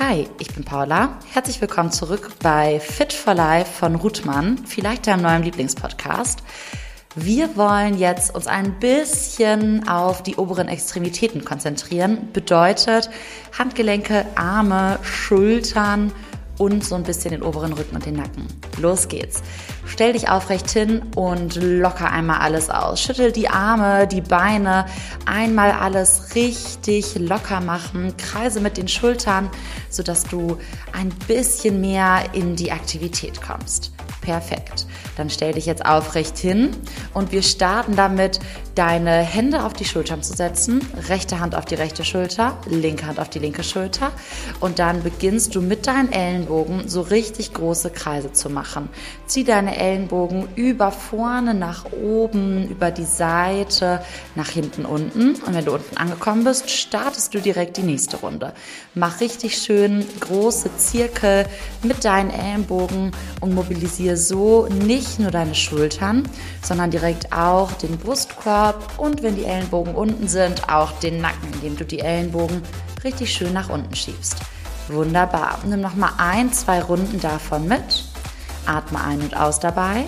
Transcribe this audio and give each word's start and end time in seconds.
Hi, 0.00 0.28
ich 0.40 0.52
bin 0.52 0.64
Paula. 0.64 1.20
Herzlich 1.32 1.60
willkommen 1.60 1.92
zurück 1.92 2.32
bei 2.42 2.80
Fit 2.80 3.12
for 3.12 3.32
Life 3.32 3.70
von 3.70 3.94
Ruthmann, 3.94 4.58
vielleicht 4.66 5.06
deinem 5.06 5.22
neuen 5.22 5.44
Lieblingspodcast. 5.44 6.42
Wir 7.14 7.56
wollen 7.56 7.96
jetzt 7.96 8.34
uns 8.34 8.48
ein 8.48 8.80
bisschen 8.80 9.88
auf 9.88 10.24
die 10.24 10.34
oberen 10.34 10.66
Extremitäten 10.66 11.44
konzentrieren. 11.44 12.32
Bedeutet 12.32 13.08
Handgelenke, 13.56 14.26
Arme, 14.34 14.98
Schultern 15.04 16.10
und 16.58 16.84
so 16.84 16.94
ein 16.94 17.02
bisschen 17.02 17.32
den 17.32 17.42
oberen 17.42 17.72
Rücken 17.72 17.96
und 17.96 18.06
den 18.06 18.14
Nacken. 18.14 18.46
Los 18.78 19.08
geht's. 19.08 19.42
Stell 19.86 20.12
dich 20.12 20.28
aufrecht 20.28 20.70
hin 20.70 21.02
und 21.14 21.56
locker 21.56 22.10
einmal 22.10 22.40
alles 22.40 22.70
aus. 22.70 23.00
Schüttel 23.00 23.32
die 23.32 23.48
Arme, 23.48 24.06
die 24.06 24.20
Beine, 24.20 24.86
einmal 25.26 25.72
alles 25.72 26.34
richtig 26.34 27.16
locker 27.18 27.60
machen. 27.60 28.16
Kreise 28.16 28.60
mit 28.60 28.76
den 28.76 28.88
Schultern, 28.88 29.50
sodass 29.90 30.24
du 30.24 30.58
ein 30.92 31.10
bisschen 31.26 31.80
mehr 31.80 32.22
in 32.32 32.56
die 32.56 32.72
Aktivität 32.72 33.40
kommst. 33.42 33.92
Perfekt. 34.20 34.86
Dann 35.16 35.28
stell 35.28 35.52
dich 35.52 35.66
jetzt 35.66 35.84
aufrecht 35.84 36.38
hin 36.38 36.70
und 37.14 37.32
wir 37.32 37.42
starten 37.42 37.96
damit, 37.96 38.40
deine 38.74 39.18
Hände 39.20 39.64
auf 39.64 39.72
die 39.72 39.84
Schultern 39.84 40.22
zu 40.22 40.34
setzen. 40.34 40.80
Rechte 41.08 41.40
Hand 41.40 41.54
auf 41.54 41.64
die 41.64 41.76
rechte 41.76 42.04
Schulter, 42.04 42.58
linke 42.68 43.06
Hand 43.06 43.20
auf 43.20 43.28
die 43.28 43.38
linke 43.38 43.62
Schulter. 43.62 44.10
Und 44.60 44.78
dann 44.78 45.02
beginnst 45.02 45.54
du 45.54 45.60
mit 45.60 45.86
deinen 45.86 46.12
Ellenbogen 46.12 46.88
so 46.88 47.00
richtig 47.00 47.54
große 47.54 47.90
Kreise 47.90 48.32
zu 48.32 48.50
machen. 48.50 48.88
Zieh 49.26 49.44
deine 49.44 49.76
Ellenbogen 49.76 50.48
über 50.56 50.90
vorne 50.90 51.54
nach 51.54 51.84
oben, 51.92 52.68
über 52.68 52.90
die 52.90 53.04
Seite, 53.04 54.02
nach 54.34 54.48
hinten 54.48 54.84
unten. 54.84 55.36
Und 55.36 55.54
wenn 55.54 55.64
du 55.64 55.72
unten 55.72 55.96
angekommen 55.96 56.44
bist, 56.44 56.70
startest 56.70 57.34
du 57.34 57.40
direkt 57.40 57.76
die 57.76 57.82
nächste 57.82 58.16
Runde. 58.16 58.52
Mach 58.94 59.20
richtig 59.20 59.58
schön 59.58 60.04
große 60.20 60.76
Zirkel 60.76 61.46
mit 61.82 62.04
deinen 62.04 62.30
Ellenbogen 62.30 63.12
und 63.40 63.54
mobilisiere 63.54 64.16
so 64.16 64.66
nicht 64.66 65.20
nur 65.20 65.30
deine 65.30 65.54
Schultern, 65.54 66.28
sondern 66.62 66.90
direkt 67.04 67.34
auch 67.34 67.70
den 67.72 67.98
Brustkorb 67.98 68.94
und 68.96 69.22
wenn 69.22 69.36
die 69.36 69.44
Ellenbogen 69.44 69.94
unten 69.94 70.26
sind, 70.26 70.70
auch 70.70 70.90
den 71.00 71.20
Nacken, 71.20 71.52
indem 71.52 71.76
du 71.76 71.84
die 71.84 72.00
Ellenbogen 72.00 72.62
richtig 73.04 73.30
schön 73.30 73.52
nach 73.52 73.68
unten 73.68 73.94
schiebst. 73.94 74.36
Wunderbar. 74.88 75.58
Nimm 75.66 75.82
noch 75.82 75.96
mal 75.96 76.14
ein, 76.16 76.50
zwei 76.54 76.80
Runden 76.80 77.20
davon 77.20 77.68
mit. 77.68 78.06
Atme 78.64 79.02
ein 79.02 79.20
und 79.20 79.36
aus 79.36 79.60
dabei. 79.60 80.04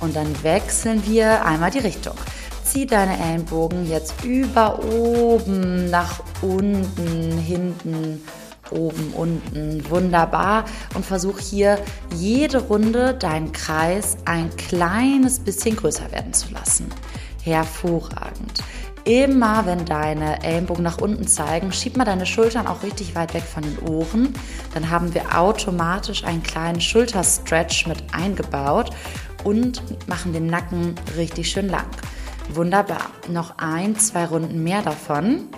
Und 0.00 0.16
dann 0.16 0.42
wechseln 0.42 1.06
wir 1.06 1.44
einmal 1.44 1.70
die 1.70 1.78
Richtung. 1.78 2.16
Zieh 2.64 2.86
deine 2.86 3.16
Ellenbogen 3.16 3.88
jetzt 3.88 4.24
über 4.24 4.80
oben, 4.82 5.90
nach 5.90 6.24
unten, 6.42 7.38
hinten, 7.38 8.20
oben, 8.72 9.12
unten. 9.14 9.88
Wunderbar. 9.90 10.64
Und 10.94 11.04
versuch 11.04 11.38
hier 11.38 11.78
jede 12.14 12.58
Runde 12.58 13.14
deinen 13.14 13.52
Kreis 13.52 14.16
ein 14.24 14.50
kleines 14.56 15.38
bisschen 15.38 15.76
größer 15.76 16.10
werden 16.12 16.32
zu 16.32 16.52
lassen. 16.52 16.88
Hervorragend. 17.42 18.62
Immer 19.04 19.64
wenn 19.64 19.86
deine 19.86 20.42
Ellenbogen 20.42 20.84
nach 20.84 21.00
unten 21.00 21.26
zeigen, 21.26 21.72
schieb 21.72 21.96
mal 21.96 22.04
deine 22.04 22.26
Schultern 22.26 22.66
auch 22.66 22.82
richtig 22.82 23.14
weit 23.14 23.32
weg 23.32 23.42
von 23.42 23.62
den 23.62 23.78
Ohren. 23.88 24.34
Dann 24.74 24.90
haben 24.90 25.14
wir 25.14 25.38
automatisch 25.38 26.24
einen 26.24 26.42
kleinen 26.42 26.80
Schulterstretch 26.80 27.86
mit 27.86 28.04
eingebaut 28.12 28.90
und 29.42 29.82
machen 30.06 30.32
den 30.32 30.46
Nacken 30.46 30.94
richtig 31.16 31.50
schön 31.50 31.68
lang. 31.68 31.86
Wunderbar. 32.52 33.10
Noch 33.28 33.54
ein, 33.58 33.96
zwei 33.96 34.26
Runden 34.26 34.62
mehr 34.62 34.82
davon. 34.82 35.48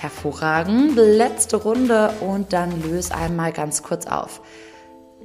Hervorragend. 0.00 0.96
Letzte 0.96 1.58
Runde 1.58 2.10
und 2.20 2.54
dann 2.54 2.82
löse 2.82 3.14
einmal 3.14 3.52
ganz 3.52 3.82
kurz 3.82 4.06
auf. 4.06 4.40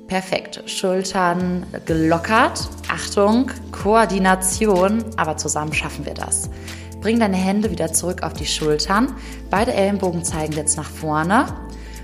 Perfekt. 0.08 0.70
Schultern 0.70 1.66
gelockert. 1.86 2.68
Achtung, 2.90 3.52
Koordination, 3.72 5.06
aber 5.16 5.38
zusammen 5.38 5.72
schaffen 5.72 6.06
wir 6.06 6.14
das. 6.14 6.50
Bring 7.00 7.22
deine 7.22 7.38
Hände 7.38 7.72
wieder 7.72 7.94
zurück 7.94 8.22
auf 8.22 8.34
die 8.34 8.46
Schultern. 8.46 9.16
Beide 9.50 9.74
Ellenbogen 9.74 10.26
zeigen 10.26 10.54
jetzt 10.54 10.76
nach 10.76 10.90
vorne. 10.90 11.46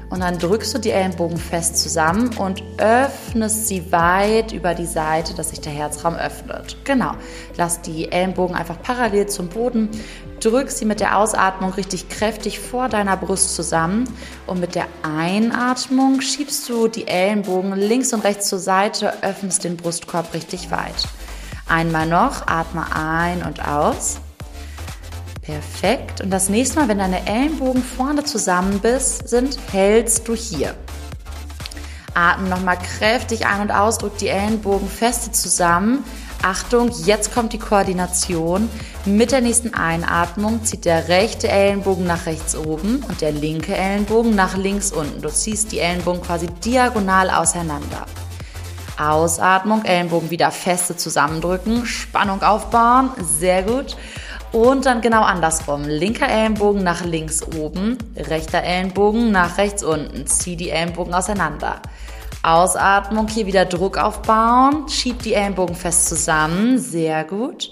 Und 0.10 0.22
dann 0.22 0.40
drückst 0.40 0.74
du 0.74 0.78
die 0.80 0.92
Ellenbogen 0.92 1.38
fest 1.38 1.78
zusammen 1.78 2.38
und 2.38 2.64
öffnest 2.78 3.68
sie 3.68 3.92
weit 3.92 4.52
über 4.52 4.74
die 4.76 4.86
Seite, 4.86 5.34
dass 5.34 5.50
sich 5.50 5.62
der 5.62 5.72
Herzraum 5.74 6.16
öffnet. 6.16 6.78
Genau. 6.86 7.12
Lass 7.58 7.82
die 7.82 8.12
Ellenbogen 8.12 8.56
einfach 8.56 8.82
parallel 8.82 9.28
zum 9.28 9.48
Boden. 9.48 9.90
Drück 10.42 10.72
sie 10.72 10.86
mit 10.86 11.00
der 11.00 11.18
Ausatmung 11.18 11.72
richtig 11.74 12.10
kräftig 12.10 12.60
vor 12.60 12.90
deiner 12.90 13.16
Brust 13.16 13.56
zusammen. 13.56 14.06
Und 14.48 14.60
mit 14.60 14.74
der 14.74 14.88
Einatmung 15.04 16.20
schiebst 16.20 16.68
du 16.68 16.88
die 16.88 17.08
Ellenbogen 17.08 17.74
links 17.74 18.12
und 18.12 18.24
rechts 18.24 18.48
zur 18.50 18.60
Seite, 18.60 19.22
öffnest 19.22 19.64
den 19.64 19.78
Brustkorb 19.78 20.34
richtig 20.34 20.72
weit. 20.72 21.08
Einmal 21.68 22.08
noch, 22.08 22.48
atme 22.48 22.86
ein 22.94 23.44
und 23.44 23.66
aus. 23.66 24.18
Perfekt. 25.44 26.22
Und 26.22 26.32
das 26.32 26.50
nächste 26.50 26.80
Mal, 26.80 26.88
wenn 26.88 26.98
deine 26.98 27.28
Ellenbogen 27.28 27.84
vorne 27.84 28.24
zusammen 28.24 28.80
bist, 28.80 29.30
sind, 29.30 29.60
hältst 29.72 30.28
du 30.28 30.34
hier. 30.34 30.76
Atmen 32.14 32.50
nochmal 32.50 32.78
kräftig 32.78 33.46
ein 33.46 33.62
und 33.62 33.72
aus, 33.72 34.00
drück 34.00 34.18
die 34.18 34.28
Ellenbogen 34.28 34.90
feste 34.90 35.32
zusammen. 35.32 36.04
Achtung, 36.44 36.90
jetzt 37.06 37.34
kommt 37.34 37.54
die 37.54 37.60
Koordination. 37.60 38.68
Mit 39.06 39.32
der 39.32 39.42
nächsten 39.42 39.76
Einatmung 39.76 40.64
zieht 40.64 40.86
der 40.86 41.08
rechte 41.08 41.48
Ellenbogen 41.48 42.06
nach 42.06 42.26
rechts 42.26 42.56
oben 42.56 43.04
und 43.08 43.22
der 43.22 43.32
linke 43.32 43.76
Ellenbogen 43.76 44.34
nach 44.34 44.58
links 44.58 44.92
unten. 44.92 45.22
Du 45.22 45.30
ziehst 45.30 45.72
die 45.72 45.80
Ellenbogen 45.80 46.22
quasi 46.22 46.48
diagonal 46.48 47.30
auseinander. 47.30 48.08
Ausatmung, 48.98 49.86
Ellenbogen 49.86 50.32
wieder 50.32 50.52
feste 50.52 50.96
zusammendrücken, 50.96 51.86
Spannung 51.86 52.42
aufbauen, 52.42 53.12
sehr 53.20 53.64
gut. 53.64 53.96
Und 54.52 54.86
dann 54.86 55.02
genau 55.02 55.22
andersrum. 55.22 55.84
Linker 55.84 56.28
Ellenbogen 56.28 56.84
nach 56.84 57.06
links 57.06 57.42
oben, 57.56 57.98
rechter 58.18 58.64
Ellenbogen 58.64 59.32
nach 59.32 59.58
rechts 59.58 59.84
unten. 59.84 60.28
Zieh 60.28 60.56
die 60.56 60.72
Ellenbogen 60.72 61.14
auseinander. 61.14 61.82
Ausatmung, 62.44 63.28
hier 63.28 63.46
wieder 63.46 63.66
Druck 63.66 63.98
aufbauen. 63.98 64.88
Schieb 64.90 65.22
die 65.22 65.34
Ellenbogen 65.34 65.76
fest 65.76 66.08
zusammen. 66.08 66.80
Sehr 66.80 67.24
gut. 67.24 67.72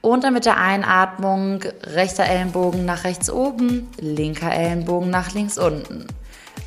Und 0.00 0.24
dann 0.24 0.34
mit 0.34 0.44
der 0.44 0.56
Einatmung 0.56 1.60
rechter 1.82 2.24
Ellenbogen 2.24 2.84
nach 2.84 3.04
rechts 3.04 3.30
oben, 3.30 3.88
linker 3.98 4.52
Ellenbogen 4.52 5.10
nach 5.10 5.32
links 5.34 5.58
unten. 5.58 6.06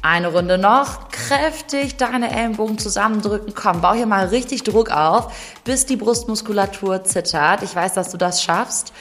Eine 0.02 0.32
Runde 0.32 0.58
noch. 0.58 1.10
Kräftig 1.10 1.98
deine 1.98 2.32
Ellenbogen 2.32 2.78
zusammendrücken. 2.78 3.54
Komm, 3.54 3.82
bau 3.82 3.94
hier 3.94 4.08
mal 4.08 4.28
richtig 4.28 4.64
Druck 4.64 4.90
auf, 4.90 5.60
bis 5.64 5.86
die 5.86 5.96
Brustmuskulatur 5.96 7.04
zittert. 7.04 7.64
Ich 7.64 7.76
weiß, 7.76 7.94
dass 7.94 8.12
du 8.12 8.18
das 8.18 8.42
schaffst. 8.42 8.94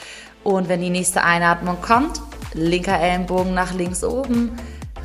Und 0.43 0.69
wenn 0.69 0.81
die 0.81 0.89
nächste 0.89 1.23
Einatmung 1.23 1.81
kommt, 1.81 2.21
linker 2.53 2.99
Ellenbogen 2.99 3.53
nach 3.53 3.73
links 3.73 4.03
oben, 4.03 4.57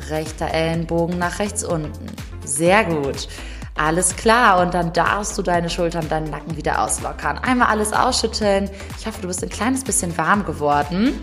rechter 0.09 0.49
Ellenbogen 0.49 1.17
nach 1.17 1.39
rechts 1.39 1.63
unten. 1.63 2.16
Sehr 2.57 2.85
gut. 2.85 3.27
Alles 3.75 4.15
klar. 4.15 4.61
Und 4.61 4.73
dann 4.73 4.91
darfst 4.91 5.37
du 5.37 5.43
deine 5.43 5.69
Schultern, 5.69 6.09
deinen 6.09 6.31
Nacken 6.31 6.57
wieder 6.57 6.81
auslockern. 6.81 7.37
Einmal 7.37 7.67
alles 7.67 7.93
ausschütteln. 7.93 8.69
Ich 8.99 9.05
hoffe, 9.05 9.21
du 9.21 9.27
bist 9.27 9.43
ein 9.43 9.49
kleines 9.49 9.83
bisschen 9.83 10.17
warm 10.17 10.45
geworden. 10.45 11.21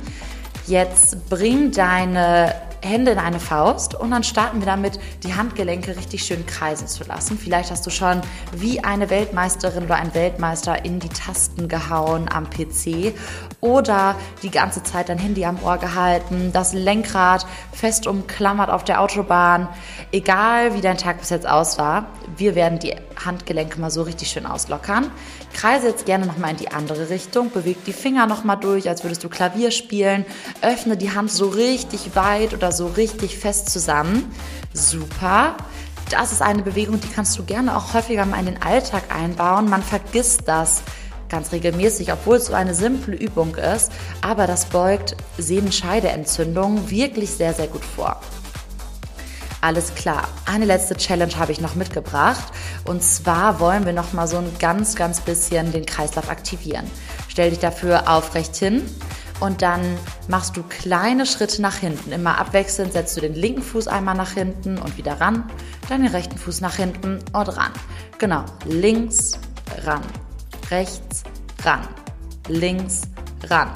Jetzt 0.66 1.28
bring 1.28 1.72
deine 1.72 2.54
Hände 2.84 3.12
in 3.12 3.18
eine 3.18 3.40
Faust 3.40 3.94
und 3.94 4.10
dann 4.10 4.22
starten 4.24 4.60
wir 4.60 4.66
damit, 4.66 4.98
die 5.22 5.34
Handgelenke 5.34 5.96
richtig 5.96 6.24
schön 6.24 6.46
kreisen 6.46 6.86
zu 6.86 7.04
lassen. 7.04 7.38
Vielleicht 7.38 7.70
hast 7.70 7.86
du 7.86 7.90
schon 7.90 8.20
wie 8.52 8.84
eine 8.84 9.10
Weltmeisterin 9.10 9.84
oder 9.84 9.96
ein 9.96 10.14
Weltmeister 10.14 10.84
in 10.84 11.00
die 11.00 11.08
Tasten 11.08 11.68
gehauen 11.68 12.28
am 12.32 12.48
PC 12.50 13.14
oder 13.60 14.16
die 14.42 14.50
ganze 14.50 14.82
Zeit 14.82 15.08
dein 15.08 15.18
Handy 15.18 15.44
am 15.44 15.62
Ohr 15.62 15.78
gehalten, 15.78 16.50
das 16.52 16.74
Lenkrad 16.74 17.46
fest 17.72 18.06
umklammert 18.06 18.70
auf 18.70 18.84
der 18.84 19.00
Autobahn. 19.00 19.68
Egal 20.12 20.74
wie 20.74 20.80
dein 20.80 20.98
Tag 20.98 21.18
bis 21.18 21.30
jetzt 21.30 21.48
aussah, 21.48 22.06
wir 22.36 22.54
werden 22.54 22.78
die 22.78 22.94
Handgelenke 23.24 23.80
mal 23.80 23.90
so 23.90 24.02
richtig 24.02 24.30
schön 24.30 24.46
auslockern. 24.46 25.10
Kreise 25.52 25.88
jetzt 25.88 26.06
gerne 26.06 26.26
nochmal 26.26 26.52
in 26.52 26.56
die 26.56 26.70
andere 26.70 27.10
Richtung, 27.10 27.50
beweg 27.50 27.84
die 27.84 27.92
Finger 27.92 28.26
nochmal 28.26 28.58
durch, 28.58 28.88
als 28.88 29.02
würdest 29.04 29.24
du 29.24 29.28
Klavier 29.28 29.70
spielen. 29.70 30.24
Öffne 30.62 30.96
die 30.96 31.14
Hand 31.14 31.30
so 31.30 31.48
richtig 31.48 32.14
weit 32.14 32.54
oder 32.54 32.72
so 32.72 32.86
richtig 32.86 33.38
fest 33.38 33.70
zusammen. 33.70 34.32
Super. 34.72 35.56
Das 36.10 36.32
ist 36.32 36.42
eine 36.42 36.62
Bewegung, 36.62 37.00
die 37.00 37.08
kannst 37.08 37.38
du 37.38 37.44
gerne 37.44 37.76
auch 37.76 37.94
häufiger 37.94 38.26
mal 38.26 38.38
in 38.38 38.46
den 38.46 38.62
Alltag 38.62 39.04
einbauen. 39.14 39.68
Man 39.68 39.82
vergisst 39.82 40.42
das 40.46 40.82
ganz 41.28 41.52
regelmäßig, 41.52 42.12
obwohl 42.12 42.36
es 42.36 42.46
so 42.46 42.54
eine 42.54 42.74
simple 42.74 43.16
Übung 43.16 43.56
ist, 43.56 43.90
aber 44.20 44.46
das 44.46 44.66
beugt 44.66 45.16
Sehnenscheideentzündungen 45.38 46.90
wirklich 46.90 47.30
sehr, 47.30 47.54
sehr 47.54 47.66
gut 47.66 47.84
vor. 47.84 48.20
Alles 49.64 49.94
klar. 49.94 50.28
Eine 50.44 50.66
letzte 50.66 50.94
Challenge 50.94 51.38
habe 51.38 51.50
ich 51.50 51.58
noch 51.58 51.74
mitgebracht. 51.74 52.52
Und 52.84 53.02
zwar 53.02 53.60
wollen 53.60 53.86
wir 53.86 53.94
noch 53.94 54.12
mal 54.12 54.28
so 54.28 54.36
ein 54.36 54.52
ganz, 54.58 54.94
ganz 54.94 55.22
bisschen 55.22 55.72
den 55.72 55.86
Kreislauf 55.86 56.28
aktivieren. 56.28 56.84
Stell 57.28 57.48
dich 57.48 57.60
dafür 57.60 58.06
aufrecht 58.06 58.54
hin 58.56 58.82
Und 59.40 59.62
dann 59.62 59.80
machst 60.28 60.58
du 60.58 60.64
kleine 60.64 61.24
Schritte 61.24 61.62
nach 61.62 61.76
hinten. 61.76 62.12
Immer 62.12 62.38
abwechselnd 62.38 62.92
setzt 62.92 63.16
du 63.16 63.22
den 63.22 63.32
linken 63.32 63.62
Fuß 63.62 63.88
einmal 63.88 64.14
nach 64.14 64.32
hinten 64.32 64.76
und 64.76 64.98
wieder 64.98 65.18
ran. 65.18 65.50
Dann 65.88 66.02
den 66.02 66.12
rechten 66.12 66.36
Fuß 66.36 66.60
nach 66.60 66.76
hinten 66.76 67.20
und 67.32 67.56
ran. 67.56 67.72
Genau. 68.18 68.44
Links, 68.66 69.32
ran. 69.86 70.02
Rechts, 70.70 71.22
ran. 71.64 71.88
Links, 72.48 73.00
ran. 73.48 73.70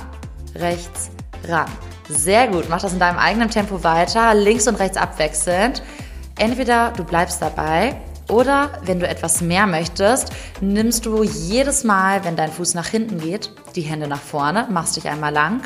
Rechts, 0.54 1.08
ran. 1.48 1.70
Sehr 2.08 2.48
gut. 2.48 2.68
Mach 2.68 2.80
das 2.80 2.92
in 2.92 2.98
deinem 2.98 3.18
eigenen 3.18 3.50
Tempo 3.50 3.84
weiter. 3.84 4.34
Links 4.34 4.66
und 4.66 4.76
rechts 4.76 4.96
abwechselnd. 4.96 5.82
Entweder 6.38 6.92
du 6.96 7.04
bleibst 7.04 7.42
dabei 7.42 7.96
oder 8.28 8.70
wenn 8.84 9.00
du 9.00 9.08
etwas 9.08 9.40
mehr 9.40 9.66
möchtest, 9.66 10.30
nimmst 10.60 11.06
du 11.06 11.22
jedes 11.22 11.84
Mal, 11.84 12.24
wenn 12.24 12.36
dein 12.36 12.52
Fuß 12.52 12.74
nach 12.74 12.86
hinten 12.86 13.18
geht, 13.18 13.50
die 13.74 13.82
Hände 13.82 14.06
nach 14.06 14.20
vorne, 14.20 14.66
machst 14.70 14.96
dich 14.96 15.08
einmal 15.08 15.32
lang 15.32 15.62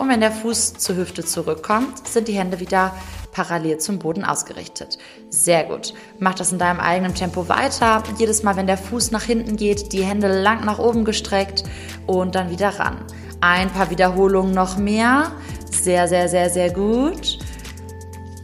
und 0.00 0.08
wenn 0.08 0.20
der 0.20 0.32
Fuß 0.32 0.74
zur 0.74 0.96
Hüfte 0.96 1.24
zurückkommt, 1.24 2.08
sind 2.08 2.26
die 2.26 2.32
Hände 2.32 2.58
wieder 2.58 2.94
parallel 3.32 3.76
zum 3.78 3.98
Boden 3.98 4.24
ausgerichtet. 4.24 4.96
Sehr 5.28 5.64
gut. 5.64 5.92
Mach 6.18 6.34
das 6.34 6.52
in 6.52 6.58
deinem 6.58 6.80
eigenen 6.80 7.14
Tempo 7.14 7.48
weiter. 7.48 8.02
Jedes 8.16 8.42
Mal, 8.42 8.56
wenn 8.56 8.66
der 8.66 8.78
Fuß 8.78 9.10
nach 9.10 9.24
hinten 9.24 9.56
geht, 9.56 9.92
die 9.92 10.02
Hände 10.02 10.42
lang 10.42 10.64
nach 10.64 10.78
oben 10.78 11.04
gestreckt 11.04 11.64
und 12.06 12.34
dann 12.34 12.48
wieder 12.48 12.78
ran. 12.78 12.96
Ein 13.42 13.70
paar 13.70 13.90
Wiederholungen 13.90 14.52
noch 14.52 14.78
mehr. 14.78 15.32
Sehr, 15.82 16.08
sehr, 16.08 16.28
sehr, 16.28 16.50
sehr 16.50 16.70
gut. 16.70 17.38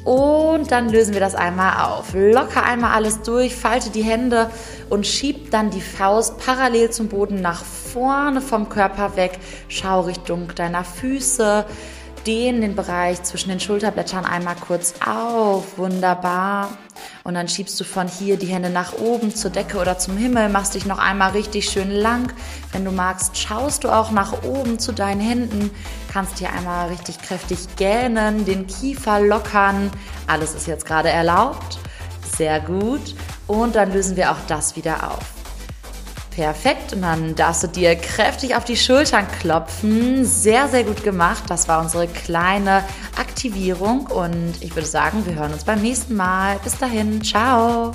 Und 0.05 0.71
dann 0.71 0.89
lösen 0.89 1.13
wir 1.13 1.21
das 1.21 1.35
einmal 1.35 1.85
auf. 1.87 2.15
Locker 2.15 2.63
einmal 2.63 2.95
alles 2.95 3.21
durch, 3.21 3.55
falte 3.55 3.91
die 3.91 4.05
Hände 4.05 4.49
und 4.89 5.07
schieb 5.07 5.51
dann 5.51 5.69
die 5.69 5.83
Faust 5.83 6.39
parallel 6.39 6.91
zum 6.91 7.09
Boden 7.09 7.43
nach 7.43 7.63
vorne 7.63 8.41
vom 8.41 8.71
Körper 8.71 9.17
weg. 9.17 9.33
Schau 9.69 10.03
Richtung 10.03 10.55
deiner 10.55 10.83
Füße. 10.83 11.67
Dehn 12.27 12.61
den 12.61 12.75
Bereich 12.75 13.23
zwischen 13.23 13.51
den 13.51 13.61
Schulterblättern 13.61 14.25
einmal 14.25 14.57
kurz 14.57 14.95
auf. 15.05 15.79
Wunderbar. 15.79 16.77
Und 17.25 17.35
dann 17.35 17.49
schiebst 17.49 17.79
du 17.79 17.85
von 17.85 18.09
hier 18.09 18.37
die 18.37 18.47
Hände 18.47 18.71
nach 18.71 18.95
oben 18.95 19.35
zur 19.35 19.51
Decke 19.51 19.79
oder 19.79 19.99
zum 19.99 20.17
Himmel, 20.17 20.49
machst 20.49 20.75
dich 20.75 20.87
noch 20.87 20.99
einmal 20.99 21.33
richtig 21.33 21.69
schön 21.69 21.91
lang. 21.91 22.33
Wenn 22.73 22.85
du 22.85 22.91
magst, 22.91 23.37
schaust 23.37 23.85
du 23.85 23.89
auch 23.89 24.11
nach 24.11 24.43
oben 24.43 24.79
zu 24.79 24.93
deinen 24.93 25.21
Händen, 25.21 25.71
kannst 26.13 26.39
hier 26.39 26.53
einmal 26.53 26.89
richtig 26.89 27.21
kräftig 27.21 27.59
gähnen, 27.77 28.45
den 28.45 28.67
Kiefer 28.67 29.21
lockern. 29.21 29.91
Alles 30.27 30.55
ist 30.55 30.67
jetzt 30.67 30.87
gerade 30.87 31.11
erlaubt. 31.11 31.79
Sehr 32.37 32.61
gut. 32.61 33.15
Und 33.47 33.77
dann 33.77 33.93
lösen 33.93 34.17
wir 34.17 34.33
auch 34.33 34.41
das 34.49 34.77
wieder 34.77 35.11
auf. 35.13 35.36
Perfekt. 36.37 36.93
Und 36.93 37.01
dann 37.01 37.35
darfst 37.35 37.63
du 37.63 37.67
dir 37.67 37.97
kräftig 37.97 38.57
auf 38.57 38.65
die 38.65 38.77
Schultern 38.77 39.27
klopfen. 39.41 40.27
Sehr, 40.27 40.69
sehr 40.69 40.85
gut 40.85 41.03
gemacht. 41.03 41.45
Das 41.49 41.67
war 41.67 41.81
unsere 41.81 42.07
kleine 42.09 42.85
Aktivierung. 43.19 44.07
Und 44.07 44.53
ich 44.61 44.77
würde 44.77 44.87
sagen, 44.87 45.25
wir 45.25 45.35
hören 45.35 45.55
uns 45.55 45.65
beim 45.65 45.81
nächsten 45.81 46.15
Mal. 46.15 46.59
Bis 46.63 46.77
dahin. 46.77 47.25
Ciao. 47.25 47.93